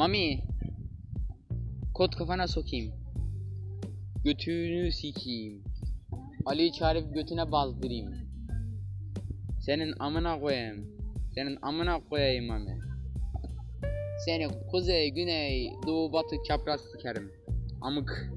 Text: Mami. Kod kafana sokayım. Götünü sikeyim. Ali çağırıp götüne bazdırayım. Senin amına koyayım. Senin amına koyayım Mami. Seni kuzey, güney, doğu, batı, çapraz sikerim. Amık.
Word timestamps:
Mami. 0.00 0.44
Kod 1.94 2.12
kafana 2.16 2.48
sokayım. 2.48 2.92
Götünü 4.24 4.92
sikeyim. 4.92 5.64
Ali 6.46 6.72
çağırıp 6.72 7.14
götüne 7.14 7.52
bazdırayım. 7.52 8.14
Senin 9.60 9.94
amına 9.98 10.40
koyayım. 10.40 10.86
Senin 11.34 11.58
amına 11.62 12.00
koyayım 12.08 12.46
Mami. 12.46 12.78
Seni 14.24 14.48
kuzey, 14.70 15.10
güney, 15.10 15.72
doğu, 15.86 16.12
batı, 16.12 16.36
çapraz 16.48 16.80
sikerim. 16.80 17.32
Amık. 17.80 18.32